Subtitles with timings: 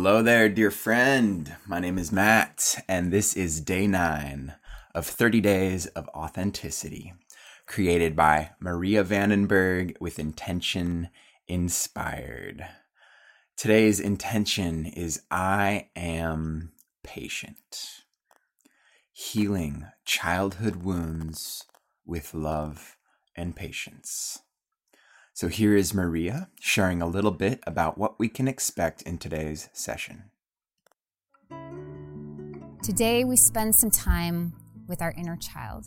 [0.00, 1.56] Hello there, dear friend.
[1.66, 4.54] My name is Matt, and this is day nine
[4.94, 7.14] of 30 Days of Authenticity,
[7.66, 11.08] created by Maria Vandenberg with intention
[11.48, 12.64] inspired.
[13.56, 16.70] Today's intention is I am
[17.02, 18.04] patient,
[19.12, 21.64] healing childhood wounds
[22.06, 22.96] with love
[23.34, 24.42] and patience.
[25.38, 29.68] So here is Maria sharing a little bit about what we can expect in today's
[29.72, 30.32] session.
[32.82, 34.52] Today, we spend some time
[34.88, 35.86] with our inner child.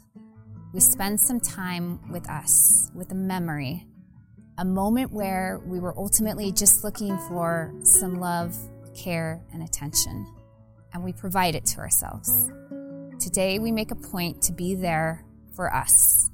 [0.73, 3.85] We spend some time with us, with a memory,
[4.57, 8.55] a moment where we were ultimately just looking for some love,
[8.95, 10.33] care, and attention,
[10.93, 12.49] and we provide it to ourselves.
[13.19, 16.30] Today, we make a point to be there for us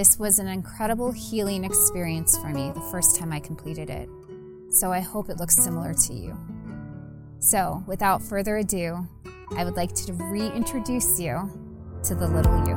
[0.00, 4.08] this was an incredible healing experience for me the first time I completed it.
[4.70, 6.38] So I hope it looks similar to you.
[7.38, 9.06] So, without further ado,
[9.54, 11.50] I would like to reintroduce you
[12.04, 12.74] to the little you.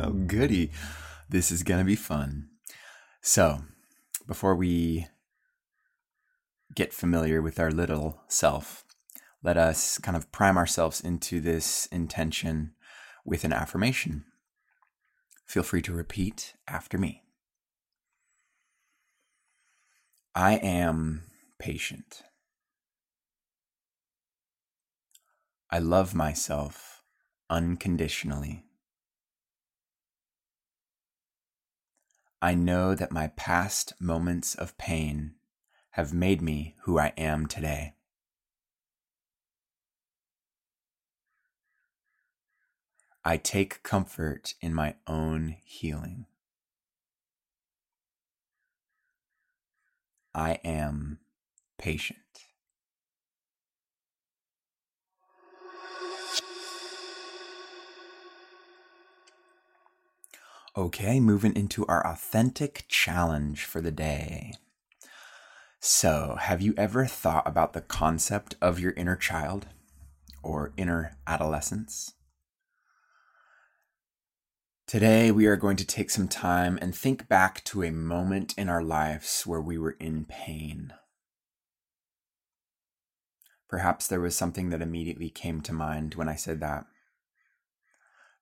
[0.04, 0.70] oh, goody.
[1.28, 2.46] This is going to be fun.
[3.22, 3.62] So,
[4.24, 5.08] before we
[6.76, 8.84] get familiar with our little self,
[9.44, 12.72] let us kind of prime ourselves into this intention
[13.26, 14.24] with an affirmation.
[15.46, 17.22] Feel free to repeat after me.
[20.34, 21.24] I am
[21.58, 22.22] patient.
[25.70, 27.02] I love myself
[27.50, 28.64] unconditionally.
[32.40, 35.34] I know that my past moments of pain
[35.90, 37.94] have made me who I am today.
[43.26, 46.26] I take comfort in my own healing.
[50.34, 51.20] I am
[51.78, 52.18] patient.
[60.76, 64.52] Okay, moving into our authentic challenge for the day.
[65.80, 69.66] So, have you ever thought about the concept of your inner child
[70.42, 72.14] or inner adolescence?
[74.86, 78.68] Today, we are going to take some time and think back to a moment in
[78.68, 80.92] our lives where we were in pain.
[83.66, 86.84] Perhaps there was something that immediately came to mind when I said that.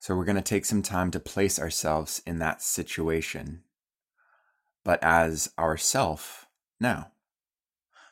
[0.01, 3.63] So, we're going to take some time to place ourselves in that situation,
[4.83, 6.49] but as ourself
[6.81, 7.13] now.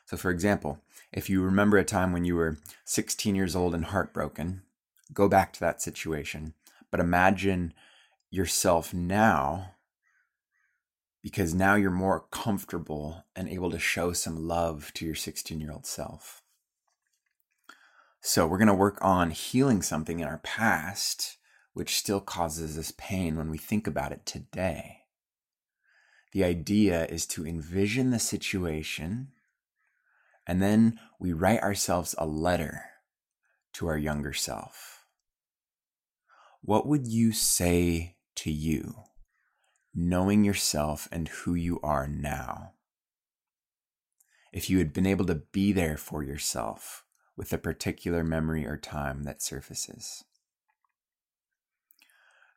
[0.05, 0.79] So, for example,
[1.11, 4.61] if you remember a time when you were 16 years old and heartbroken,
[5.13, 6.53] go back to that situation,
[6.89, 7.73] but imagine
[8.31, 9.75] yourself now
[11.21, 15.71] because now you're more comfortable and able to show some love to your 16 year
[15.71, 16.41] old self.
[18.21, 21.37] So, we're going to work on healing something in our past,
[21.73, 24.99] which still causes us pain when we think about it today.
[26.31, 29.29] The idea is to envision the situation
[30.47, 32.81] and then we write ourselves a letter
[33.73, 35.05] to our younger self.
[36.61, 39.03] What would you say to you,
[39.93, 42.71] knowing yourself and who you are now.
[44.51, 47.05] If you had been able to be there for yourself
[47.37, 50.23] with a particular memory or time that surfaces.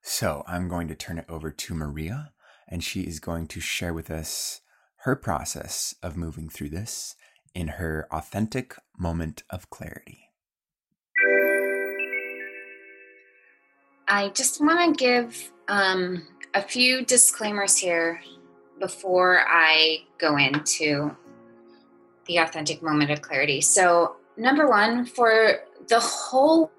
[0.00, 2.32] So I'm going to turn it over to Maria,
[2.66, 4.62] and she is going to share with us
[5.00, 7.14] her process of moving through this
[7.54, 10.30] in her authentic moment of clarity.
[14.08, 18.20] I just want to give um, a few disclaimers here
[18.78, 21.16] before I go into
[22.26, 23.60] the authentic moment of clarity.
[23.60, 26.70] So, number one, for the whole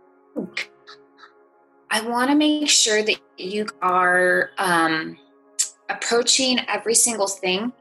[1.89, 5.17] I want to make sure that you are um,
[5.89, 7.71] approaching every single thing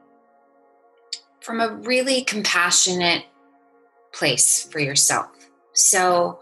[1.41, 3.25] from a really compassionate
[4.13, 5.31] place for yourself.
[5.73, 6.41] So,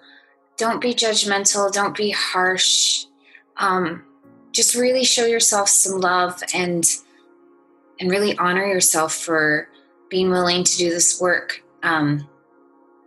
[0.58, 3.06] don't be judgmental, don't be harsh.
[3.56, 4.04] Um,
[4.52, 6.84] just really show yourself some love and
[8.00, 9.68] and really honor yourself for
[10.08, 11.62] being willing to do this work.
[11.82, 12.28] Um,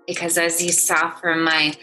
[0.08, 1.74] because as you saw from my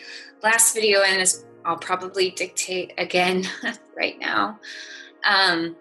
[0.42, 3.46] last video, and as I'll probably dictate again
[3.96, 4.58] right now,
[5.28, 5.76] um,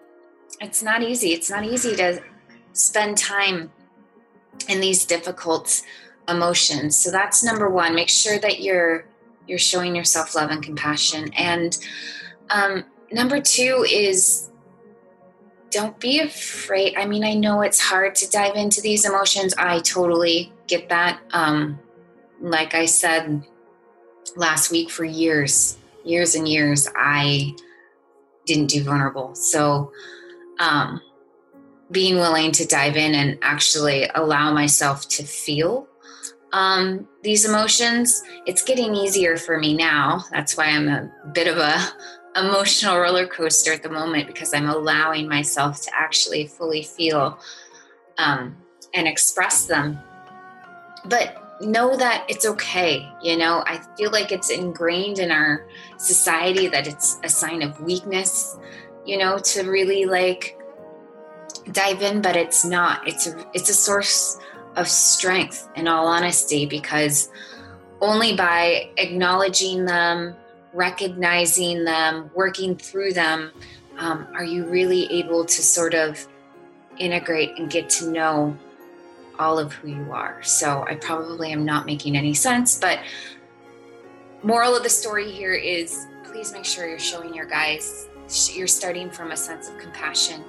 [0.60, 1.32] it's not easy.
[1.32, 2.22] It's not easy to
[2.72, 3.70] spend time
[4.68, 5.82] in these difficult
[6.28, 6.96] emotions.
[6.96, 7.94] So that's number one.
[7.94, 9.06] Make sure that you're
[9.46, 11.32] you're showing yourself love and compassion.
[11.34, 11.76] And
[12.50, 14.50] um, number two is
[15.70, 16.96] don't be afraid.
[16.96, 19.54] I mean, I know it's hard to dive into these emotions.
[19.56, 21.20] I totally get that.
[21.32, 21.80] Um,
[22.40, 23.46] like I said
[24.36, 27.54] last week, for years, years and years, I
[28.44, 29.34] didn't do vulnerable.
[29.34, 29.92] So,
[30.58, 31.00] um,
[31.90, 35.88] being willing to dive in and actually allow myself to feel
[36.52, 40.24] um, these emotions, it's getting easier for me now.
[40.30, 41.80] That's why I'm a bit of a
[42.36, 47.38] emotional roller coaster at the moment because I'm allowing myself to actually fully feel
[48.18, 48.56] um,
[48.94, 49.98] and express them.
[51.04, 53.08] But know that it's okay.
[53.22, 57.80] You know, I feel like it's ingrained in our society that it's a sign of
[57.80, 58.56] weakness,
[59.04, 60.58] you know, to really like
[61.70, 63.06] dive in, but it's not.
[63.06, 64.38] It's a it's a source
[64.76, 67.30] of strength in all honesty because
[68.00, 70.34] only by acknowledging them,
[70.72, 73.52] recognizing them, working through them,
[73.98, 76.26] um, are you really able to sort of
[76.98, 78.56] integrate and get to know
[79.38, 80.42] all of who you are.
[80.42, 83.00] So I probably am not making any sense, but
[84.42, 88.08] moral of the story here is please make sure you're showing your guys
[88.54, 90.42] you're starting from a sense of compassion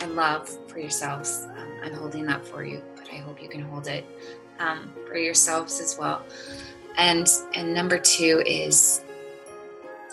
[0.00, 1.46] and love for yourselves.
[1.56, 4.04] Um, I'm holding that for you, but I hope you can hold it
[4.58, 6.22] um, for yourselves as well.
[6.96, 9.03] And and number two is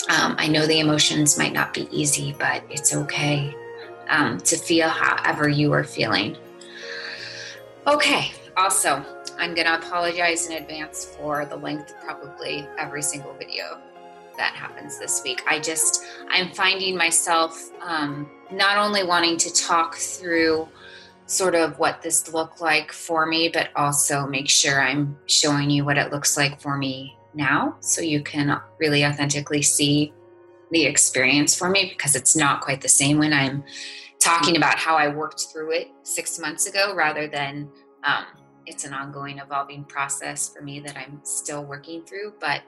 [0.09, 3.56] um, I know the emotions might not be easy, but it's okay
[4.09, 6.38] um, to feel however you are feeling.
[7.88, 9.03] Okay, also,
[9.38, 13.80] I'm going to apologize in advance for the length of probably every single video
[14.38, 15.44] that happens this week.
[15.48, 20.68] I just, I'm finding myself um, not only wanting to talk through
[21.25, 25.86] sort of what this looked like for me, but also make sure I'm showing you
[25.86, 30.13] what it looks like for me now so you can really authentically see
[30.72, 33.63] the experience for me because it's not quite the same when I'm
[34.19, 37.69] talking about how I worked through it six months ago rather than
[38.04, 38.25] um,
[38.66, 42.62] it's an ongoing evolving process for me that I'm still working through, but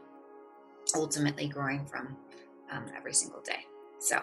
[0.96, 2.18] ultimately growing from
[2.72, 3.66] um, every single day.
[4.00, 4.20] So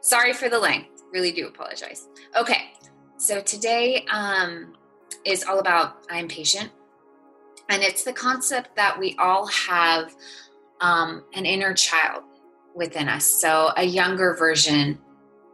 [0.00, 1.02] sorry for the length.
[1.12, 2.08] Really do apologize.
[2.36, 2.72] Okay.
[3.18, 4.74] So today um,
[5.24, 6.70] is all about I'm patient.
[7.68, 10.14] And it's the concept that we all have
[10.80, 12.24] um, an inner child
[12.74, 13.24] within us.
[13.24, 14.98] So a younger version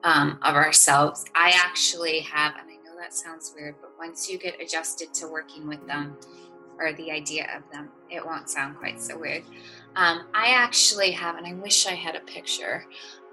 [0.05, 1.25] um, of ourselves.
[1.35, 5.29] I actually have, and I know that sounds weird, but once you get adjusted to
[5.29, 6.17] working with them
[6.79, 9.43] or the idea of them, it won't sound quite so weird.
[9.97, 12.85] Um, I actually have, and I wish I had a picture.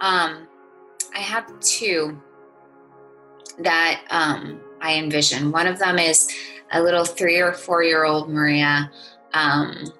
[0.02, 0.48] Um,
[1.14, 2.22] I have two
[3.60, 5.52] that um, I envision.
[5.52, 6.34] One of them is
[6.72, 8.92] a little three or four year old Maria
[9.34, 9.92] um,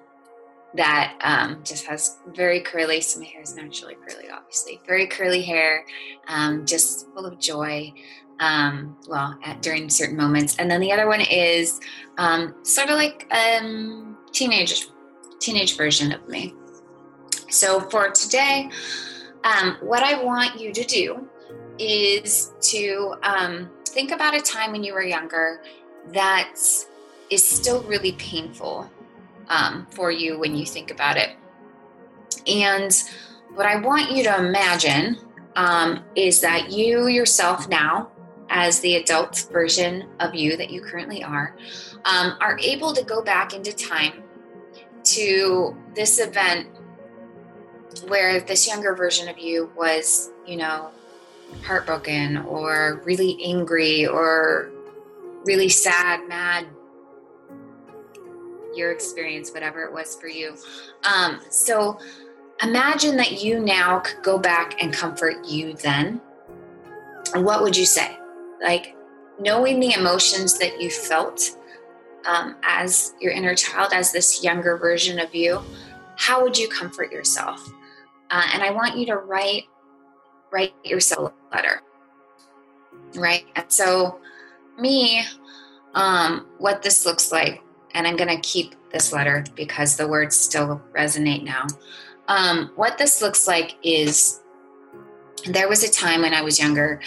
[0.74, 5.42] that um, just has very curly, so my hair is naturally curly, obviously, very curly
[5.42, 5.84] hair,
[6.28, 7.92] um, just full of joy.
[8.38, 11.80] Um, well, at, during certain moments, and then the other one is
[12.18, 14.88] um, sort of like um, teenage
[15.40, 16.52] teenage version of me.
[17.48, 18.68] So for today,
[19.42, 21.26] um, what I want you to do
[21.78, 23.14] is to
[23.96, 25.62] think about a time when you were younger
[26.12, 26.54] that
[27.30, 28.90] is still really painful
[29.48, 31.30] um, for you when you think about it.
[32.46, 32.92] And
[33.54, 35.18] what I want you to imagine
[35.56, 38.10] um, is that you yourself now,
[38.48, 41.56] as the adult version of you that you currently are,
[42.04, 44.22] um, are able to go back into time
[45.02, 46.68] to this event
[48.08, 50.90] where this younger version of you was, you know,
[51.64, 54.70] heartbroken or really angry or
[55.46, 56.66] really sad, mad,
[58.74, 60.56] your experience, whatever it was for you.
[61.04, 61.98] Um, so
[62.62, 66.20] imagine that you now could go back and comfort you then.
[67.34, 68.16] What would you say?
[68.62, 68.94] Like
[69.38, 71.56] knowing the emotions that you felt
[72.26, 75.62] um, as your inner child, as this younger version of you,
[76.16, 77.66] how would you comfort yourself?
[78.30, 79.64] Uh, and I want you to write
[80.50, 81.82] write yourself a letter,
[83.16, 83.44] right?
[83.56, 84.20] And so,
[84.78, 85.22] me,
[85.94, 87.62] um, what this looks like
[87.96, 91.66] and I'm going to keep this letter because the words still resonate now.
[92.28, 94.42] Um, what this looks like is
[95.46, 97.00] there was a time when I was younger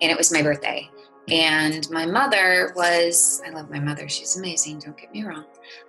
[0.00, 0.90] and it was my birthday.
[1.28, 5.44] And my mother was, I love my mother, she's amazing, don't get me wrong.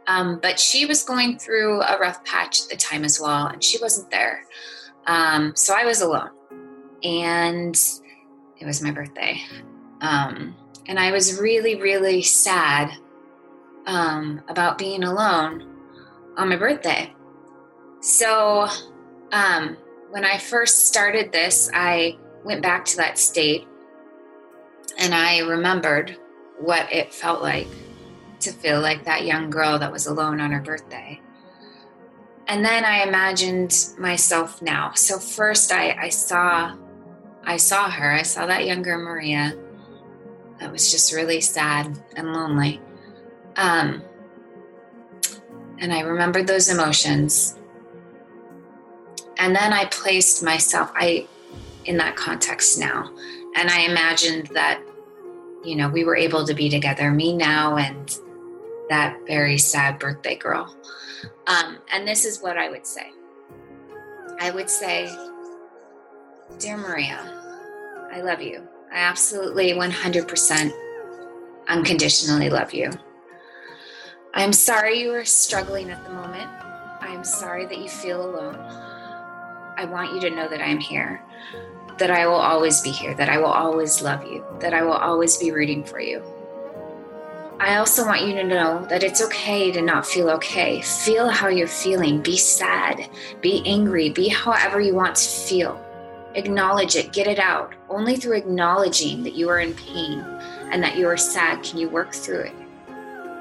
[0.05, 3.63] Um, but she was going through a rough patch at the time as well, and
[3.63, 4.45] she wasn't there.
[5.07, 6.29] Um, so I was alone.
[7.03, 7.75] And
[8.59, 9.41] it was my birthday.
[10.01, 10.55] Um,
[10.87, 12.91] and I was really, really sad
[13.85, 15.77] um, about being alone
[16.37, 17.13] on my birthday.
[18.01, 18.67] So,
[19.31, 19.77] um,
[20.11, 23.67] when I first started this, I went back to that state
[24.97, 26.17] And I remembered
[26.59, 27.67] what it felt like
[28.41, 31.21] to feel like that young girl that was alone on her birthday.
[32.47, 34.93] And then I imagined myself now.
[34.93, 36.75] So first I, I saw
[37.45, 38.11] I saw her.
[38.11, 39.53] I saw that younger Maria
[40.60, 42.81] that was just really sad and lonely.
[43.55, 44.03] Um,
[45.79, 47.57] and I remembered those emotions.
[49.38, 51.27] And then I placed myself I
[51.86, 53.12] in that context now.
[53.55, 54.81] And I imagined that,
[55.63, 58.17] you know, we were able to be together, me now and
[58.89, 60.75] that very sad birthday girl.
[61.48, 63.12] Um, and this is what I would say
[64.39, 65.10] I would say,
[66.60, 67.19] Dear Maria,
[68.12, 68.67] I love you.
[68.93, 70.71] I absolutely 100%
[71.67, 72.91] unconditionally love you.
[74.35, 76.47] I'm sorry you are struggling at the moment.
[77.01, 78.55] I'm sorry that you feel alone.
[79.77, 81.23] I want you to know that I'm here,
[81.97, 84.93] that I will always be here, that I will always love you, that I will
[84.93, 86.21] always be rooting for you.
[87.59, 90.81] I also want you to know that it's okay to not feel okay.
[90.81, 92.21] Feel how you're feeling.
[92.21, 93.09] Be sad,
[93.41, 95.83] be angry, be however you want to feel.
[96.35, 97.73] Acknowledge it, get it out.
[97.89, 100.19] Only through acknowledging that you are in pain
[100.71, 102.53] and that you are sad can you work through it.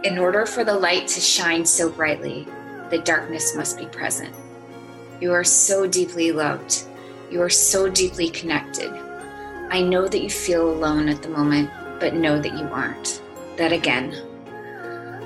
[0.04, 2.46] In order for the light to shine so brightly,
[2.90, 4.34] the darkness must be present.
[5.20, 6.84] You are so deeply loved.
[7.30, 8.92] You are so deeply connected.
[9.70, 13.22] I know that you feel alone at the moment, but know that you aren't.
[13.56, 14.12] That again,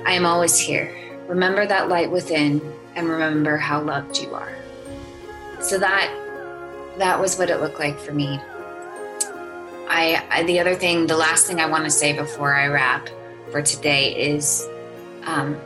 [0.05, 0.95] I am always here.
[1.27, 2.61] Remember that light within
[2.95, 4.55] and remember how loved you are.
[5.59, 6.13] So that
[6.97, 8.39] that was what it looked like for me.
[9.89, 13.09] I, I the other thing, the last thing I want to say before I wrap
[13.51, 14.67] for today is
[15.23, 15.59] um,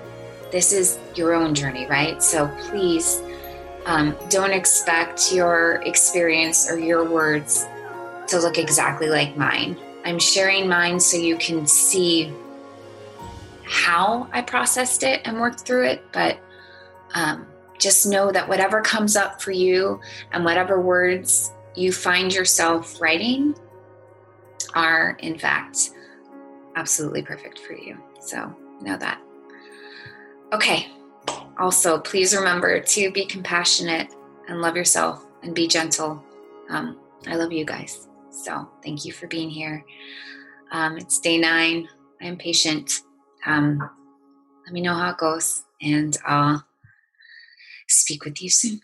[0.51, 2.21] this is your own journey, right?
[2.21, 3.21] So please
[3.85, 7.65] um, don't expect your experience or your words
[8.27, 9.77] to look exactly like mine.
[10.05, 12.31] I'm sharing mine so you can see
[13.63, 16.37] how I processed it and worked through it, but
[17.13, 17.47] um,
[17.81, 19.99] just know that whatever comes up for you
[20.31, 23.55] and whatever words you find yourself writing
[24.75, 25.89] are, in fact,
[26.75, 27.97] absolutely perfect for you.
[28.21, 29.19] So know that.
[30.53, 30.87] Okay.
[31.59, 34.13] Also, please remember to be compassionate
[34.47, 36.23] and love yourself and be gentle.
[36.69, 38.07] Um, I love you guys.
[38.29, 39.83] So thank you for being here.
[40.71, 41.87] Um, it's day nine.
[42.21, 43.01] I am patient.
[43.45, 43.89] Um,
[44.65, 46.63] let me know how it goes, and I'll
[47.91, 48.81] speak with you soon.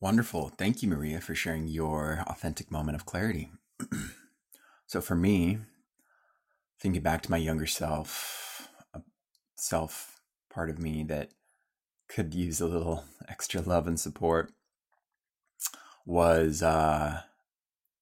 [0.00, 0.50] Wonderful.
[0.50, 3.50] Thank you, Maria, for sharing your authentic moment of clarity.
[4.86, 5.58] so, for me,
[6.80, 9.00] thinking back to my younger self, a
[9.56, 11.30] self part of me that
[12.08, 14.52] could use a little extra love and support
[16.04, 17.22] was uh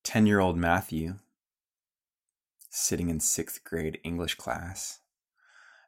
[0.04, 1.14] 10 year old Matthew
[2.70, 4.98] sitting in sixth grade English class.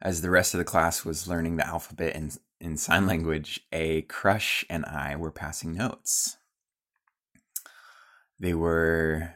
[0.00, 4.02] As the rest of the class was learning the alphabet in, in sign language, a
[4.02, 6.38] crush and I were passing notes.
[8.38, 9.34] They were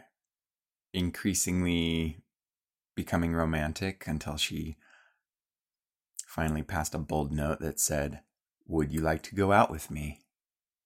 [0.93, 2.23] increasingly
[2.95, 4.77] becoming romantic until she
[6.27, 8.21] finally passed a bold note that said,
[8.67, 10.21] Would you like to go out with me?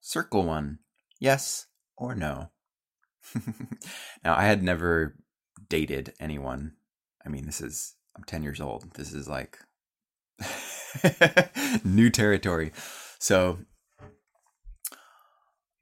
[0.00, 0.80] Circle one,
[1.18, 2.50] yes or no.
[4.24, 5.16] now, I had never
[5.68, 6.74] dated anyone.
[7.24, 8.92] I mean, this is, I'm 10 years old.
[8.94, 9.58] This is like
[11.84, 12.72] new territory.
[13.18, 13.58] So,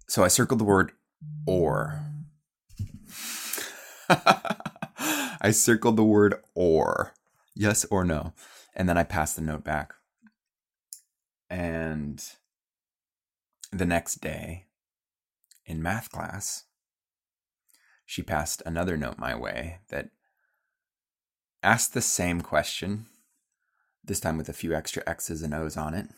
[0.09, 0.93] so I circled the word
[1.47, 2.07] or.
[4.09, 7.15] I circled the word or,
[7.55, 8.33] yes or no.
[8.75, 9.95] And then I passed the note back.
[11.51, 12.25] And
[13.71, 14.67] the next day
[15.67, 16.65] in math class,
[18.07, 20.11] she passed another note my way that
[21.63, 23.07] asked the same question,
[24.05, 26.09] this time with a few extra X's and O's on it.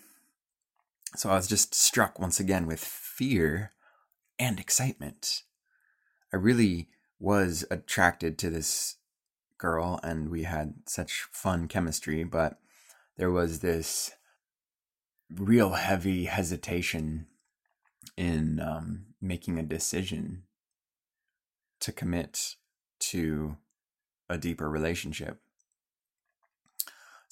[1.17, 3.73] So I was just struck once again with fear
[4.39, 5.43] and excitement.
[6.33, 6.89] I really
[7.21, 8.97] was attracted to this
[9.59, 12.59] girl and we had such fun chemistry, but
[13.17, 14.13] there was this
[15.31, 17.27] real heavy hesitation
[18.17, 20.43] in um, making a decision
[21.81, 22.57] to commit
[22.99, 23.57] to
[24.29, 25.41] a deeper relationship.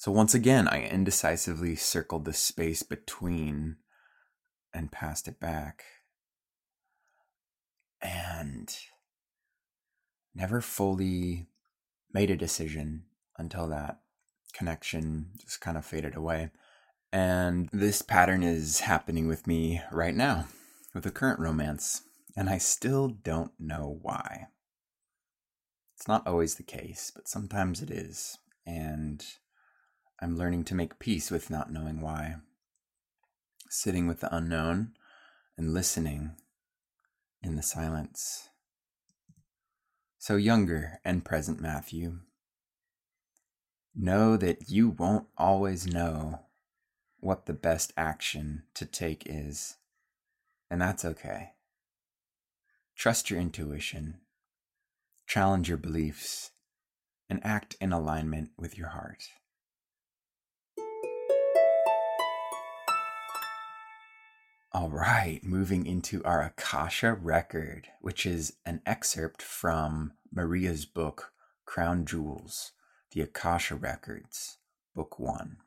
[0.03, 3.77] So once again, I indecisively circled the space between
[4.73, 5.85] and passed it back.
[8.01, 8.75] And
[10.35, 11.47] never fully
[12.11, 13.03] made a decision
[13.37, 14.01] until that
[14.51, 16.51] connection just kind of faded away.
[17.13, 20.47] And this pattern is happening with me right now
[20.93, 22.01] with the current romance,
[22.35, 24.47] and I still don't know why.
[25.95, 28.37] It's not always the case, but sometimes it is.
[28.65, 29.25] And
[30.21, 32.35] I'm learning to make peace with not knowing why.
[33.69, 34.93] Sitting with the unknown
[35.57, 36.35] and listening
[37.41, 38.49] in the silence.
[40.17, 42.19] So, younger and present Matthew,
[43.93, 46.39] know that you won't always know
[47.19, 49.77] what the best action to take is,
[50.69, 51.51] and that's okay.
[52.95, 54.19] Trust your intuition,
[55.27, 56.51] challenge your beliefs,
[57.29, 59.23] and act in alignment with your heart.
[64.75, 71.31] All right, moving into our Akasha record, which is an excerpt from Maria's book,
[71.63, 72.71] Crown Jewels
[73.11, 74.57] The Akasha Records,
[74.95, 75.57] Book One.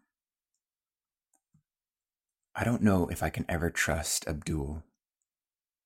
[2.56, 4.82] I don't know if I can ever trust Abdul.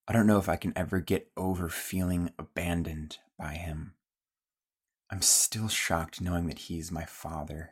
[0.07, 3.93] I don't know if I can ever get over feeling abandoned by him.
[5.11, 7.69] I'm still shocked knowing that he's my father.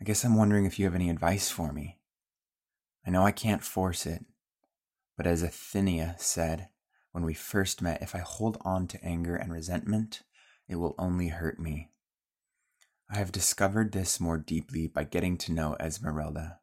[0.00, 1.99] I guess I'm wondering if you have any advice for me.
[3.06, 4.24] I know I can't force it,
[5.16, 6.68] but as Athenia said
[7.12, 10.22] when we first met, if I hold on to anger and resentment,
[10.68, 11.90] it will only hurt me.
[13.10, 16.60] I have discovered this more deeply by getting to know Esmeralda,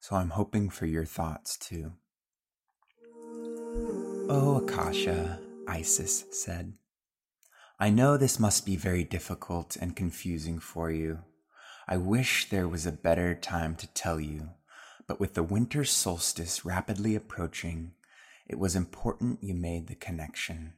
[0.00, 1.92] so I'm hoping for your thoughts too.
[4.32, 6.72] Oh, Akasha, Isis said.
[7.78, 11.20] I know this must be very difficult and confusing for you.
[11.86, 14.50] I wish there was a better time to tell you,
[15.10, 17.90] but with the winter solstice rapidly approaching,
[18.46, 20.72] it was important you made the connection.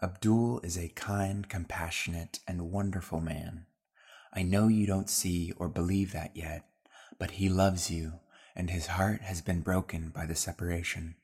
[0.00, 3.66] Abdul is a kind, compassionate, and wonderful man.
[4.32, 6.64] I know you don't see or believe that yet,
[7.18, 8.20] but he loves you,
[8.54, 11.16] and his heart has been broken by the separation.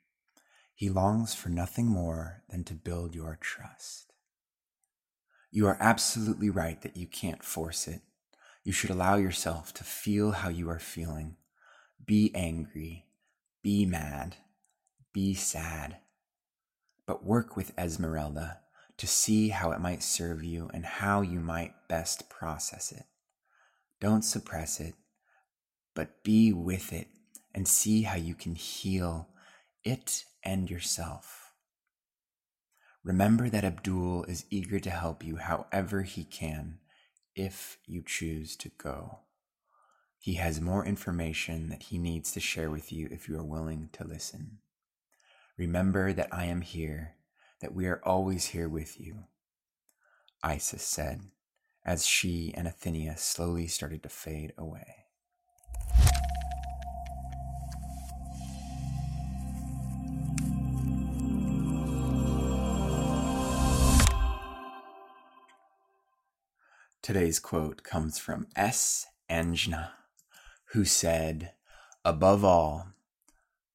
[0.74, 4.12] He longs for nothing more than to build your trust.
[5.52, 8.00] You are absolutely right that you can't force it.
[8.64, 11.36] You should allow yourself to feel how you are feeling.
[12.06, 13.06] Be angry,
[13.62, 14.36] be mad,
[15.12, 15.96] be sad.
[17.04, 18.60] But work with Esmeralda
[18.98, 23.06] to see how it might serve you and how you might best process it.
[24.00, 24.94] Don't suppress it,
[25.94, 27.08] but be with it
[27.52, 29.28] and see how you can heal
[29.82, 31.54] it and yourself.
[33.02, 36.78] Remember that Abdul is eager to help you however he can
[37.34, 39.20] if you choose to go.
[40.18, 43.90] He has more information that he needs to share with you if you are willing
[43.92, 44.58] to listen.
[45.56, 47.14] Remember that I am here,
[47.60, 49.24] that we are always here with you.
[50.42, 51.20] Isis said,
[51.84, 55.06] as she and Athenia slowly started to fade away.
[67.02, 69.06] Today's quote comes from S.
[69.30, 69.90] Anjna,
[70.72, 71.52] who said,
[72.04, 72.88] Above all,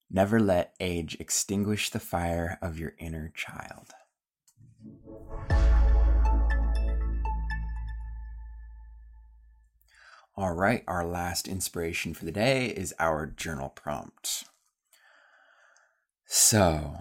[0.10, 3.94] never let age extinguish the fire of your inner child.
[10.38, 14.46] All right, our last inspiration for the day is our journal prompt.
[16.26, 16.98] So,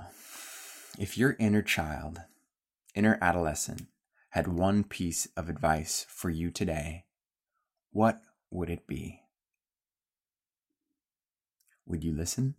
[0.99, 2.21] if your inner child,
[2.95, 3.87] inner adolescent,
[4.31, 7.05] had one piece of advice for you today,
[7.93, 9.20] what would it be?
[11.87, 12.55] Would you listen?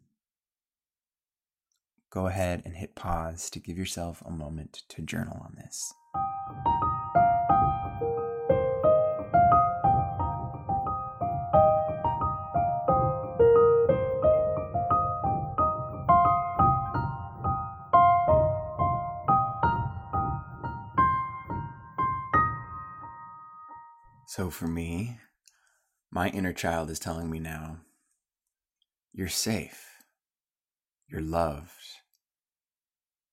[2.09, 5.93] Go ahead and hit pause to give yourself a moment to journal on this.
[24.27, 25.19] So for me,
[26.09, 27.79] my inner child is telling me now,
[29.13, 29.85] you're safe.
[31.07, 31.71] You're loved.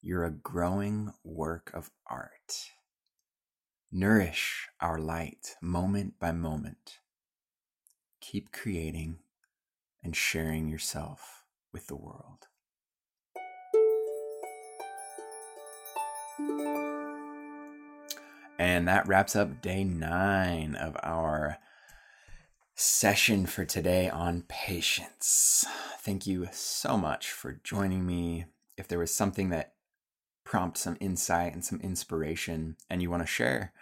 [0.03, 2.71] You're a growing work of art.
[3.93, 6.99] Nourish our light moment by moment.
[8.21, 9.19] Keep creating
[10.03, 12.49] and sharing yourself with the world.
[18.59, 21.59] And that wraps up day nine of our
[22.81, 25.65] session for today on patience.
[25.99, 28.45] Thank you so much for joining me.
[28.77, 29.73] If there was something that
[30.45, 33.73] prompts some insight and some inspiration and you want to share,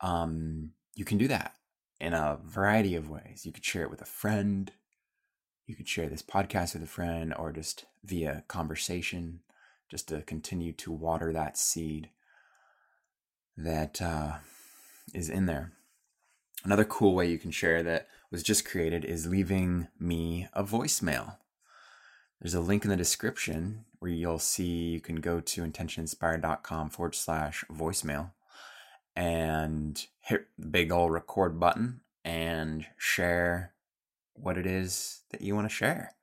[0.00, 1.54] um, you can do that
[2.00, 3.42] in a variety of ways.
[3.44, 4.72] You could share it with a friend,
[5.66, 9.40] you could share this podcast with a friend, or just via conversation,
[9.90, 12.08] just to continue to water that seed
[13.58, 14.36] that uh,
[15.12, 15.72] is in there.
[16.64, 21.36] Another cool way you can share that was just created is leaving me a voicemail.
[22.40, 27.14] There's a link in the description where you'll see you can go to intentioninspired.com forward
[27.14, 28.30] slash voicemail
[29.14, 33.74] and hit the big old record button and share
[34.34, 36.14] what it is that you want to share.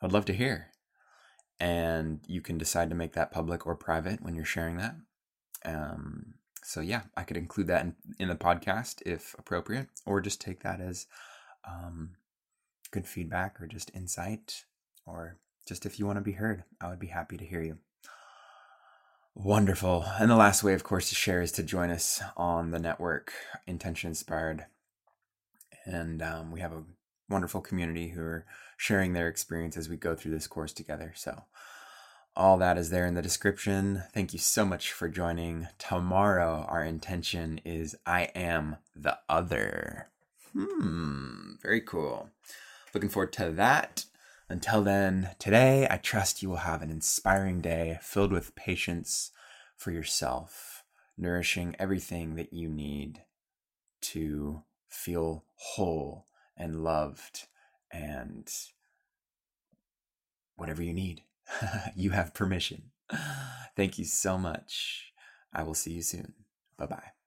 [0.00, 0.68] I'd love to hear.
[1.58, 4.94] And you can decide to make that public or private when you're sharing that.
[5.64, 10.40] Um, so yeah, I could include that in, in the podcast if appropriate, or just
[10.40, 11.06] take that as
[11.66, 12.10] um,
[12.90, 14.64] good feedback or just insight,
[15.06, 17.78] or just if you want to be heard, I would be happy to hear you.
[19.34, 20.04] Wonderful.
[20.18, 23.32] And the last way, of course, to share is to join us on the network,
[23.66, 24.66] Intention Inspired.
[25.84, 26.82] And um, we have a
[27.28, 31.12] wonderful community who are sharing their experience as we go through this course together.
[31.14, 31.44] So,
[32.34, 34.02] all that is there in the description.
[34.12, 35.68] Thank you so much for joining.
[35.78, 40.08] Tomorrow, our intention is I am the other.
[40.52, 42.30] Hmm, very cool.
[42.94, 44.04] Looking forward to that.
[44.48, 49.30] Until then, today, I trust you will have an inspiring day filled with patience
[49.76, 50.84] for yourself,
[51.18, 53.22] nourishing everything that you need
[54.00, 57.46] to feel whole and loved
[57.92, 58.48] and
[60.56, 61.22] whatever you need.
[61.96, 62.90] you have permission.
[63.76, 65.12] Thank you so much.
[65.52, 66.34] I will see you soon.
[66.76, 67.17] Bye bye.